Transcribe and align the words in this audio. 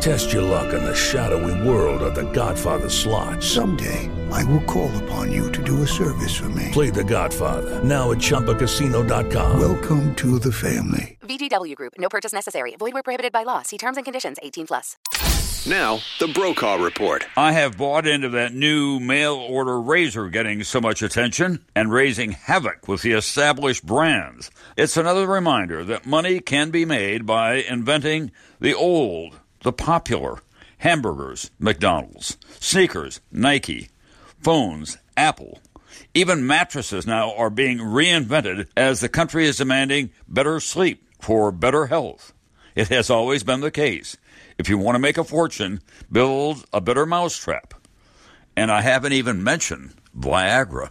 Test 0.00 0.32
your 0.32 0.42
luck 0.42 0.72
in 0.72 0.84
the 0.84 0.94
shadowy 0.94 1.68
world 1.68 2.02
of 2.02 2.14
The 2.14 2.30
Godfather 2.32 2.88
slot. 2.88 3.42
Someday, 3.42 4.08
I 4.30 4.44
will 4.44 4.62
call 4.62 4.90
upon 5.04 5.32
you 5.32 5.50
to 5.52 5.62
do 5.62 5.82
a 5.82 5.86
service 5.86 6.34
for 6.36 6.48
me. 6.50 6.68
Play 6.72 6.90
The 6.90 7.04
Godfather 7.04 7.82
now 7.82 8.12
at 8.12 8.18
ChumbaCasino.com. 8.18 9.58
Welcome 9.60 10.14
to 10.16 10.38
the 10.38 10.52
family. 10.52 11.18
VGW 11.22 11.74
Group. 11.74 11.94
No 11.98 12.08
purchase 12.08 12.32
necessary. 12.32 12.76
Void 12.78 12.94
where 12.94 13.02
prohibited 13.02 13.32
by 13.32 13.42
law. 13.42 13.62
See 13.62 13.78
terms 13.78 13.96
and 13.96 14.04
conditions. 14.04 14.36
18 14.42 14.66
plus. 14.68 14.96
Now, 15.68 15.98
the 16.20 16.28
Brokaw 16.28 16.76
Report. 16.76 17.24
I 17.36 17.50
have 17.50 17.76
bought 17.76 18.06
into 18.06 18.28
that 18.28 18.54
new 18.54 19.00
mail 19.00 19.34
order 19.34 19.80
razor 19.80 20.28
getting 20.28 20.62
so 20.62 20.80
much 20.80 21.02
attention 21.02 21.64
and 21.74 21.90
raising 21.90 22.30
havoc 22.32 22.86
with 22.86 23.02
the 23.02 23.12
established 23.12 23.84
brands. 23.84 24.52
It's 24.76 24.96
another 24.96 25.26
reminder 25.26 25.82
that 25.84 26.06
money 26.06 26.38
can 26.38 26.70
be 26.70 26.84
made 26.84 27.26
by 27.26 27.54
inventing 27.54 28.30
the 28.60 28.74
old, 28.74 29.40
the 29.66 29.72
popular 29.72 30.38
hamburgers, 30.78 31.50
McDonald's, 31.58 32.38
sneakers, 32.60 33.20
Nike, 33.32 33.88
phones, 34.40 34.96
Apple. 35.16 35.58
Even 36.14 36.46
mattresses 36.46 37.04
now 37.04 37.34
are 37.34 37.50
being 37.50 37.78
reinvented 37.78 38.68
as 38.76 39.00
the 39.00 39.08
country 39.08 39.44
is 39.44 39.56
demanding 39.56 40.10
better 40.28 40.60
sleep 40.60 41.04
for 41.20 41.50
better 41.50 41.86
health. 41.86 42.32
It 42.76 42.86
has 42.88 43.10
always 43.10 43.42
been 43.42 43.60
the 43.60 43.72
case. 43.72 44.16
If 44.56 44.68
you 44.68 44.78
want 44.78 44.94
to 44.94 45.00
make 45.00 45.18
a 45.18 45.24
fortune, 45.24 45.80
build 46.12 46.64
a 46.72 46.80
better 46.80 47.04
mousetrap. 47.04 47.74
And 48.56 48.70
I 48.70 48.82
haven't 48.82 49.14
even 49.14 49.42
mentioned 49.42 49.94
Viagra. 50.16 50.90